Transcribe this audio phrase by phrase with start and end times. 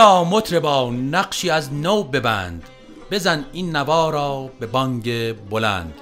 [0.00, 2.62] بیا مطربا نقشی از نو ببند.
[3.10, 5.94] بزن این نوا را به بانگ بلند.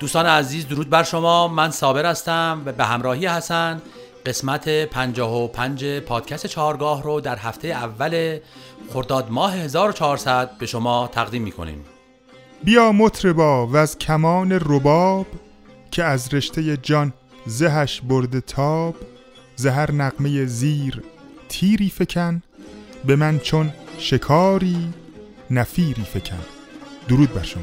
[0.00, 1.48] دوستان عزیز درود بر شما.
[1.48, 3.82] من صابر هستم و به همراهی حسن
[4.26, 8.38] قسمت 55 پادکست چهارگاه رو در هفته اول
[8.92, 11.84] خرداد ماه 1400 به شما تقدیم می‌کنیم.
[12.62, 15.26] بیا مطربا و از کمان رباب
[15.90, 17.12] که از رشته جان
[17.46, 18.94] زهش برده تاب
[19.56, 21.02] زهر نقمه زیر
[21.48, 22.42] تیری فکن
[23.06, 24.92] به من چون شکاری
[25.50, 26.44] نفیری فکن.
[27.08, 27.62] درود بر شما.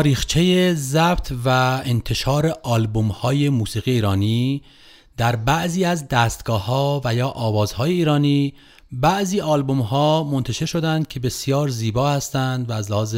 [0.00, 1.48] تاریخچه ضبط و
[1.84, 4.62] انتشار آلبوم های موسیقی ایرانی
[5.16, 8.54] در بعضی از دستگاه ها و یا آوازهای ایرانی
[8.92, 13.16] بعضی آلبوم ها منتشر شدند که بسیار زیبا هستند و از لحاظ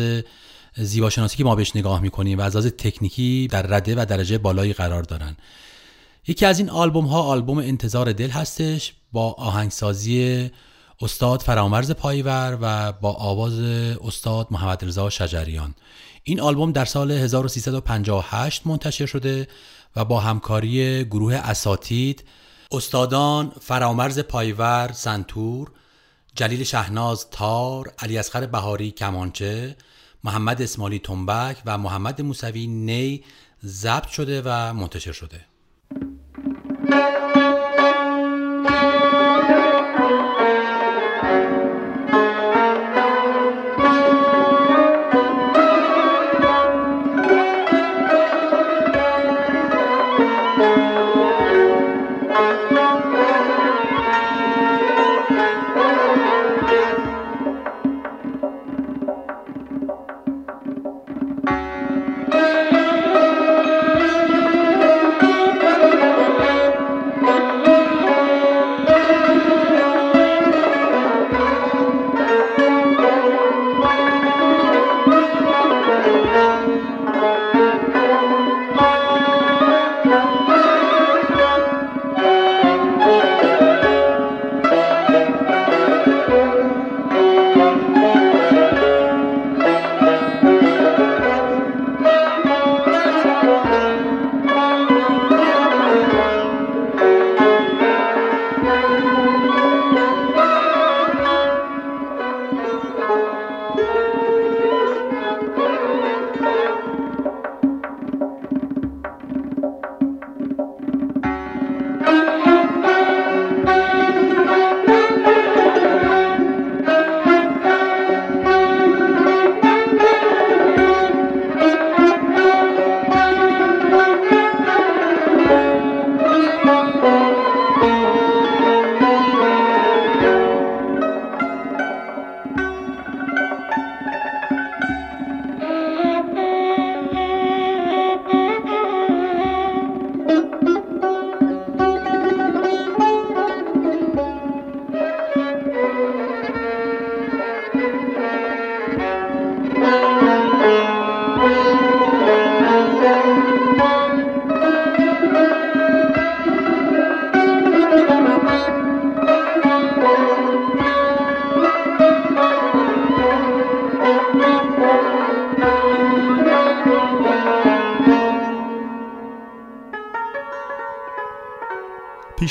[0.76, 4.72] زیباشناسی که ما بهش نگاه می‌کنیم و از لحاظ تکنیکی در رده و درجه بالایی
[4.72, 5.36] قرار دارن.
[6.26, 10.50] یکی از این آلبوم ها آلبوم انتظار دل هستش با آهنگسازی
[11.00, 13.60] استاد فرامرز پایور و با آواز
[14.04, 15.74] استاد محمد رضا شجریان.
[16.24, 19.48] این آلبوم در سال 1358 منتشر شده
[19.96, 22.24] و با همکاری گروه اساتید
[22.72, 25.70] استادان فرامرز پایور سنتور
[26.34, 29.76] جلیل شهناز تار علی اصغر بهاری کمانچه
[30.24, 33.24] محمد اسمالی تنبک و محمد موسوی نی
[33.64, 35.51] ضبط شده و منتشر شده.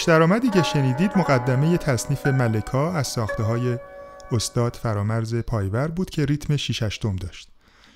[0.01, 3.77] پیش درآمدی که شنیدید مقدمه تصنیف ملکا از ساخته های
[4.31, 7.49] استاد فرامرز پایور بود که ریتم 6 داشت.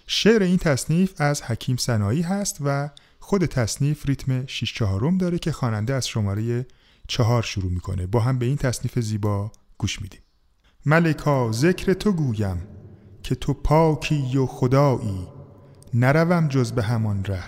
[0.08, 5.52] شعر این تصنیف از حکیم سنایی هست و خود تصنیف ریتم 6 چهارم داره که
[5.52, 6.66] خواننده از شماره
[7.08, 8.08] چهار شروع می‌کنه.
[8.08, 10.22] با هم به این تصنیف زیبا گوش میدیم.
[10.86, 12.68] ملکا ذکر تو گویم
[13.24, 15.28] که تو پاکی و خدایی
[15.94, 17.44] نروم جز به همان ره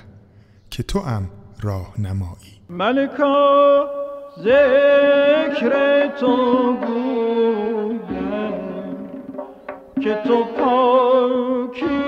[0.70, 1.30] که تو ام
[1.62, 2.62] راه نمایی.
[2.70, 3.97] ملکا
[4.44, 6.36] ذکر تو
[6.74, 8.02] گویم
[10.02, 12.07] که تو پاکی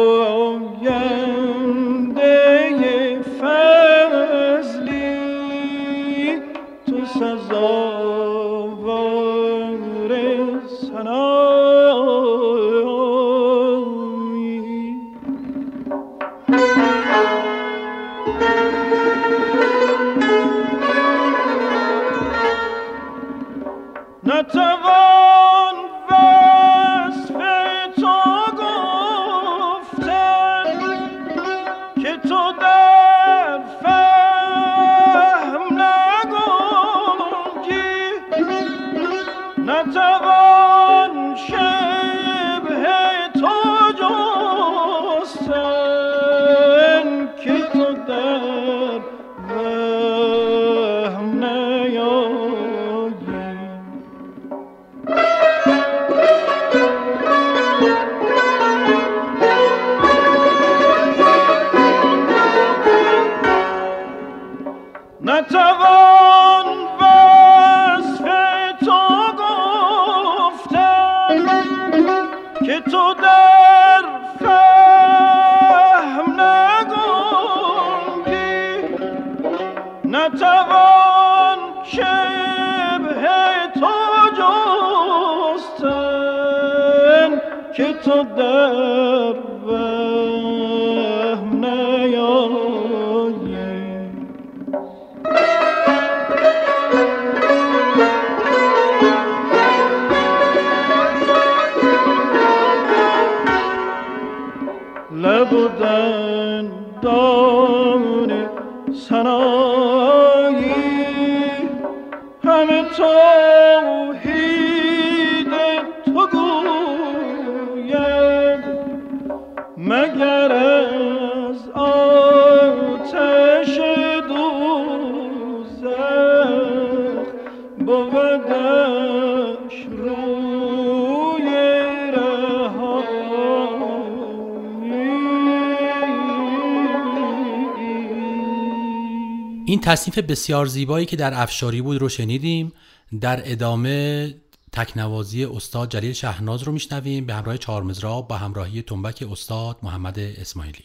[139.78, 142.74] این تصنیف بسیار زیبایی که در افشاری بود رو شنیدیم.
[143.22, 144.36] در ادامه
[144.72, 147.26] تکنوازی استاد جلیل شهناز رو میشنویم.
[147.26, 150.84] به همراه چهارمزراب با همراهی تنبک استاد محمد اسماعیلی.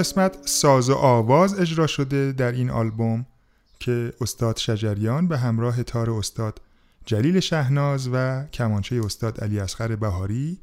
[0.00, 3.26] قسمت ساز و آواز اجرا شده در این آلبوم
[3.80, 6.60] که استاد شجریان به همراه تار استاد
[7.06, 10.58] جلیل شهناز و کمانچه استاد علی اصغر بهاری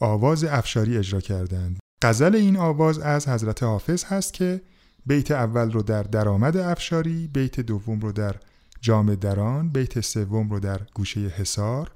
[0.00, 1.78] آواز افشاری اجرا کردند.
[2.02, 4.60] غزل این آواز از حضرت حافظ هست که
[5.06, 8.36] بیت اول رو در درآمد افشاری، بیت دوم رو در
[8.80, 11.90] جام دران، بیت سوم رو در گوشه حصار،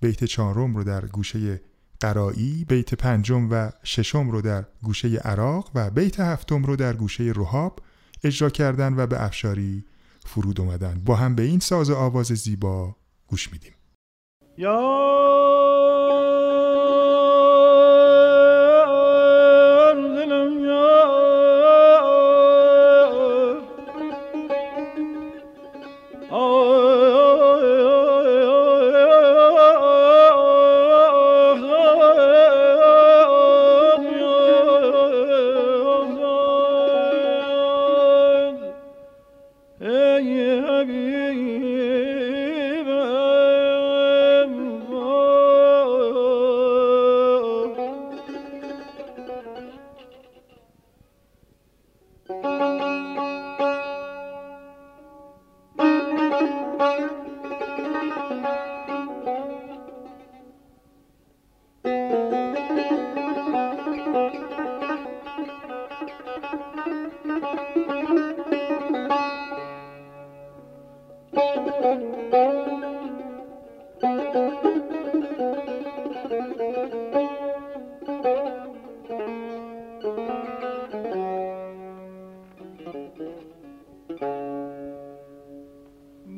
[0.00, 1.60] بیت چهارم رو در گوشه
[2.02, 7.24] قرایی، بیت پنجم و ششم رو در گوشه عراق و بیت هفتم رو در گوشه
[7.36, 7.80] رهاب
[8.24, 9.84] اجرا کردن و به افشاری
[10.24, 11.02] فرود اومدن.
[11.04, 13.72] با هم به این ساز آواز زیبا گوش میدیم.
[14.58, 15.61] یار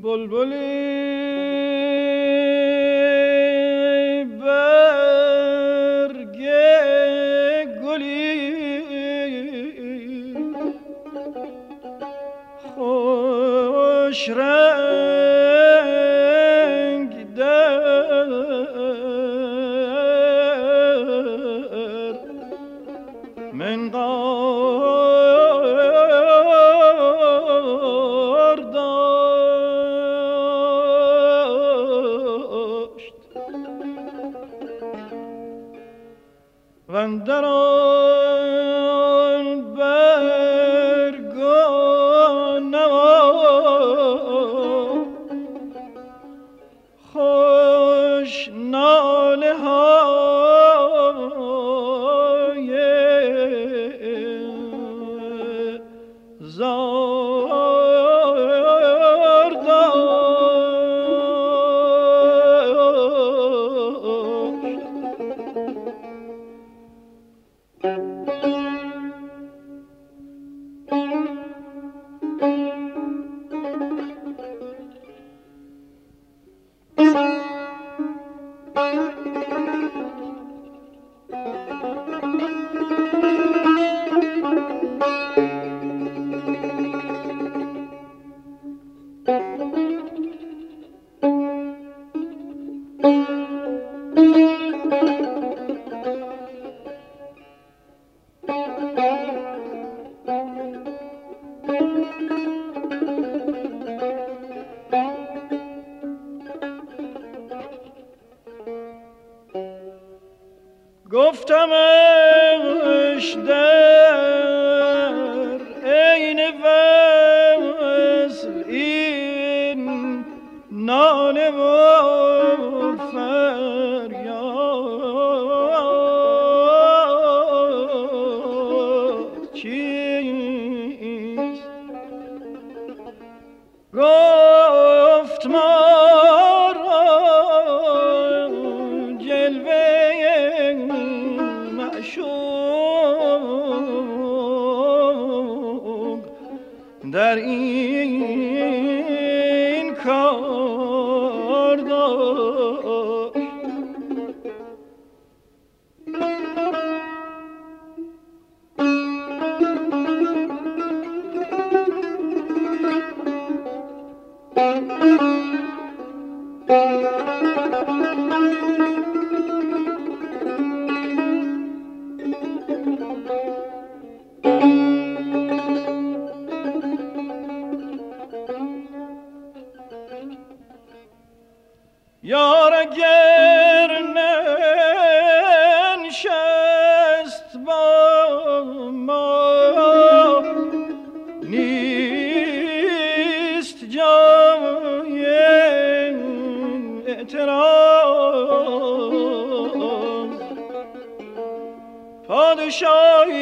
[0.04, 0.64] বলবলি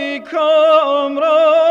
[0.01, 1.70] پادشاهی کامران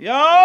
[0.00, 0.39] یا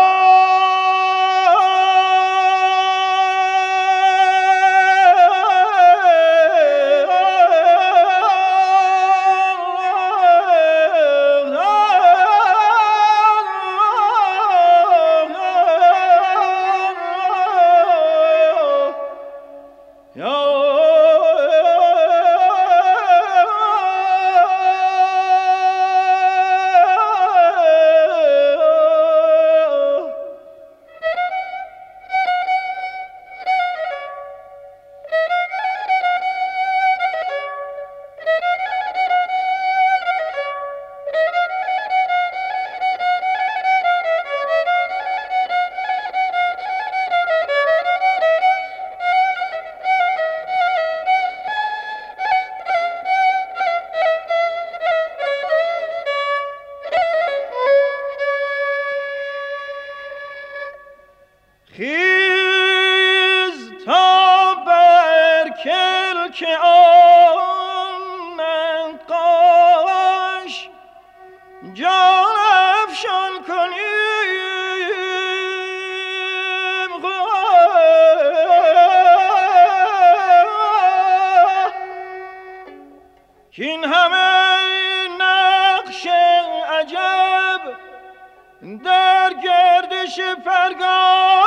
[88.85, 91.44] der gerdişi fergan.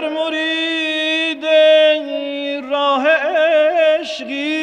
[0.00, 1.44] گر مرید
[2.72, 3.08] راه
[4.00, 4.60] عشقی.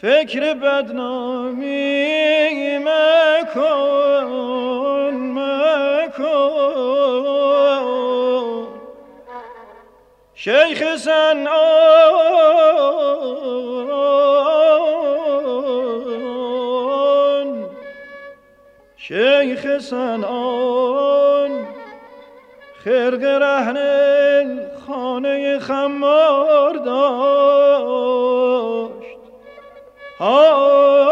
[0.00, 1.68] فکر بدنامی
[2.78, 4.30] مکن
[5.36, 6.34] مکن.
[10.34, 11.54] شیخ سنان
[18.96, 21.03] شیخ سنان
[22.84, 23.78] خرق رهن
[24.86, 28.04] خانه خمار داشت.
[30.20, 31.03] وقت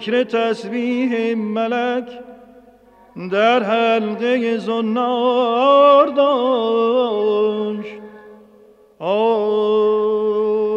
[0.00, 2.08] ذکر تسبیح ملک
[3.30, 7.94] در حلقه زنار داشت.
[8.98, 10.69] آخ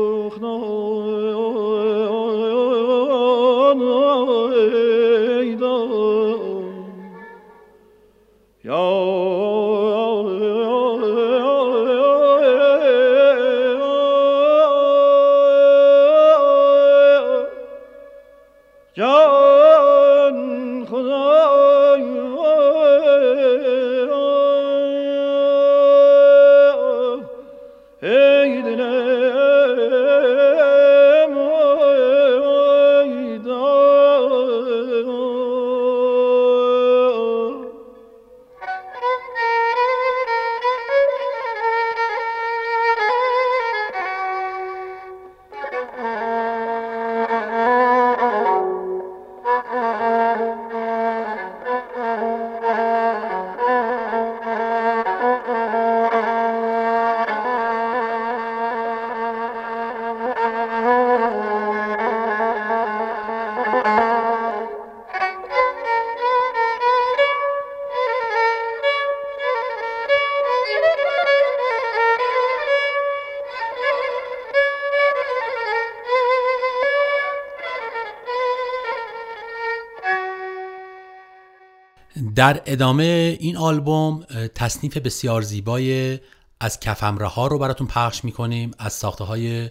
[82.35, 84.23] در ادامه این آلبوم
[84.55, 86.19] تصنیف بسیار زیبای
[86.59, 89.69] از کفمره ها رو براتون پخش می‌کنیم از ساخته های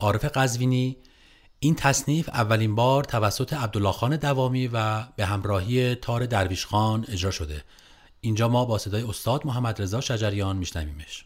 [0.00, 0.96] عارف قزوینی.
[1.58, 7.30] این تصنیف اولین بار توسط عبدالله خان دوامی و به همراهی تار درویش خان اجرا
[7.30, 7.64] شده.
[8.20, 11.24] اینجا ما با صدای استاد محمد رضا شجریان میشنویمش.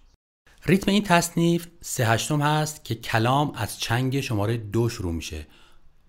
[0.66, 5.46] ریتم این تصنیف سه هشتم هست که کلام از چنگ شماره دو شروع میشه.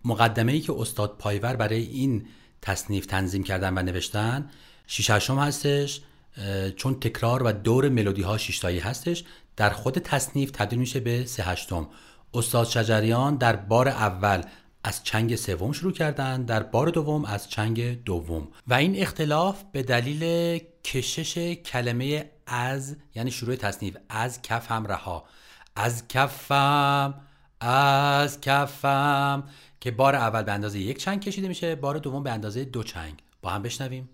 [0.06, 2.28] مقدمه ای که استاد پایور برای این
[2.62, 4.50] تصنیف تنظیم کردن و نوشتن
[4.92, 6.02] شیش هشتم هستش
[6.76, 9.24] چون تکرار و دور ملودی ها شیشتایی هستش
[9.56, 11.88] در خود تصنیف تبدیل میشه به سه هشتم
[12.34, 14.42] استاد شجریان در بار اول
[14.84, 18.48] از چنگ سوم شروع کردن در بار دوم از چنگ دوم.
[18.68, 25.26] و این اختلاف به دلیل کشش کلمه از یعنی شروع تصنیف از کف هم رها.
[25.76, 27.14] از کفم
[27.60, 29.44] از کفم
[29.80, 33.14] که بار اول به اندازه یک چنگ کشیده میشه بار دوم به اندازه دو چنگ.
[33.42, 34.10] با هم بشنویم.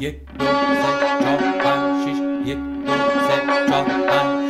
[0.00, 2.92] یک دو سه چهار پنج شیش یک دو
[3.28, 3.36] سه
[3.68, 4.41] چهار پنج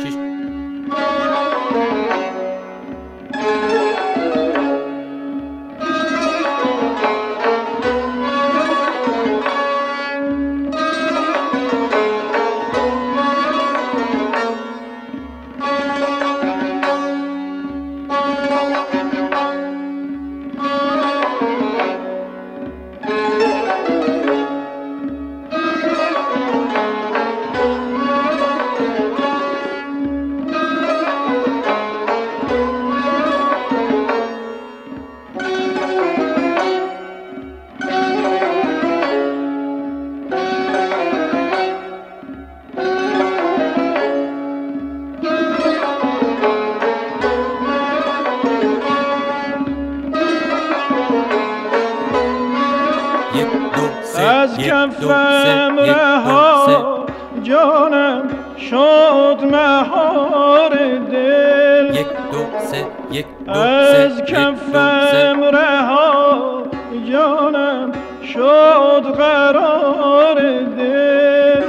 [54.53, 57.05] از کفم رها.
[57.43, 60.69] جانم شد مهار
[61.11, 61.95] دل.
[61.95, 66.63] یک دو سه یک دو سه از کفم رها.
[67.11, 67.91] جانم
[68.33, 70.39] شد قرار
[70.77, 71.63] دل.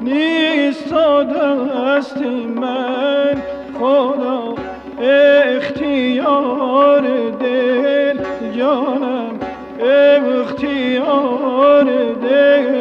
[0.00, 3.42] نیست تا دستی من
[3.80, 4.54] خدا
[5.56, 7.00] اختیار
[7.40, 8.18] دل.
[8.58, 9.29] جانم
[10.40, 12.80] اختیار دل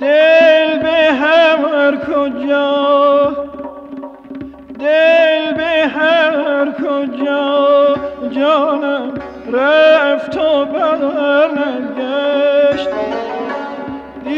[0.00, 3.36] دل به هر کجا.
[4.78, 7.96] دل به هر کجا.
[8.30, 9.14] جانم
[9.52, 12.88] رفت و برنگشت.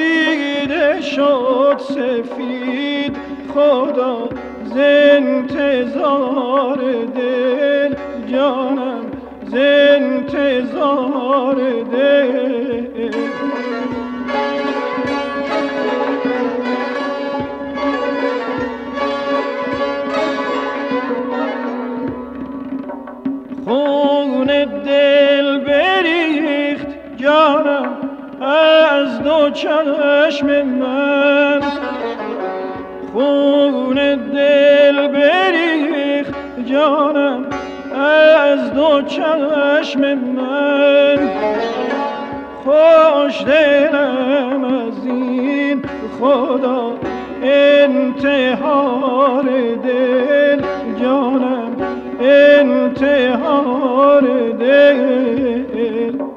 [0.03, 3.17] دیده شد سفید.
[3.55, 4.29] خدا
[4.65, 4.77] ز
[5.17, 6.81] انتظار
[7.17, 7.95] دل
[8.33, 9.05] جانم
[9.47, 9.55] ز
[9.95, 11.57] انتظار
[11.93, 13.62] دل.
[29.25, 31.61] دو چشم من.
[33.13, 36.35] خون دل بریخت
[36.67, 37.47] جانم
[37.95, 41.31] از دو چشم من.
[42.65, 45.83] خوش دلم از این
[46.21, 46.93] خدا
[47.43, 49.45] انتحار
[49.85, 50.63] دل
[51.03, 51.77] جانم
[52.21, 54.21] انتحار
[54.61, 56.32] دل.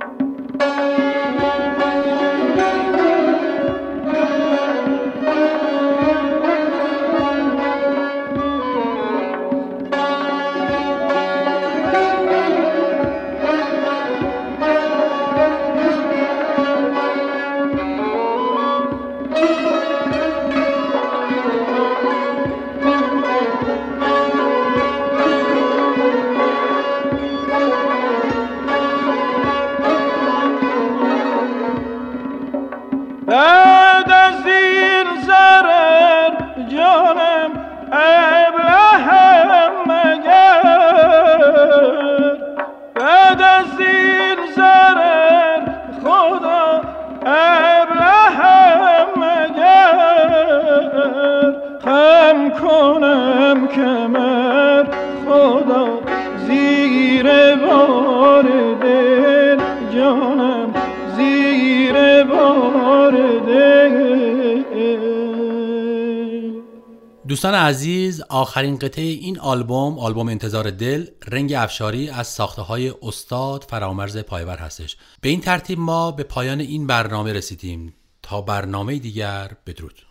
[68.56, 74.58] آخرین قطعه این آلبوم آلبوم انتظار دل رنگ افشاری از ساخته های استاد فرامرز پایور
[74.58, 74.98] هستش.
[75.22, 77.94] به این ترتیب ما به پایان این برنامه رسیدیم.
[78.22, 80.02] تا برنامه دیگر بدرود.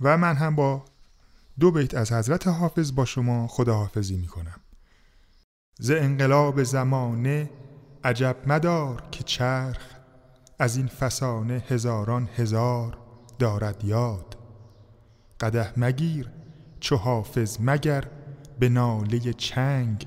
[0.00, 0.84] و من هم با
[1.60, 4.60] دو بیت از حضرت حافظ با شما خداحافظی می کنم
[5.78, 7.50] ز انقلاب زمانه
[8.04, 9.86] عجب مدار که چرخ
[10.58, 12.98] از این فسانه هزاران هزار
[13.38, 14.36] دارد یاد.
[15.40, 16.43] قده مگیر
[16.84, 18.04] چو حافظ مگر
[18.58, 20.06] به ناله چنگ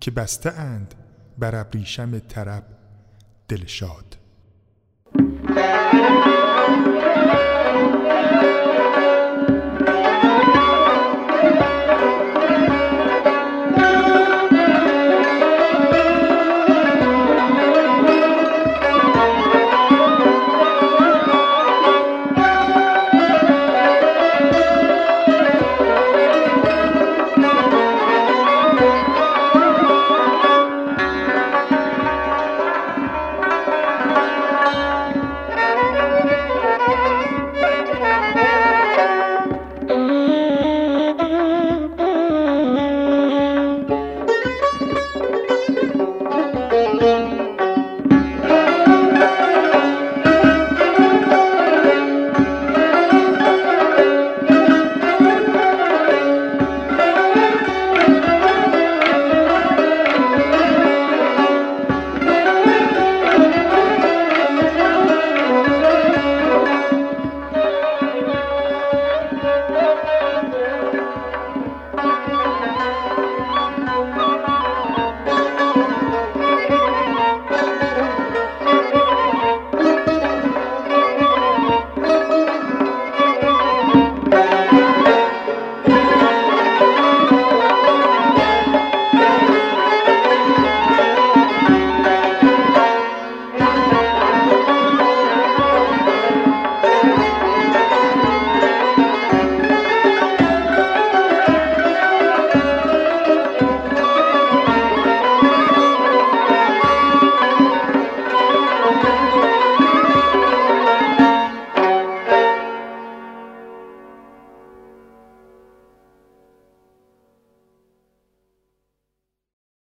[0.00, 0.94] که بسته اند
[1.38, 2.64] بر ابریشم طرب
[3.48, 4.18] دلشاد